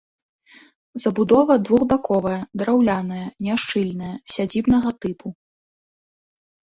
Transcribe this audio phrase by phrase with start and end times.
[1.03, 5.27] Забудова двухбаковая, драўляная, няшчыльная, сядзібнага тыпу.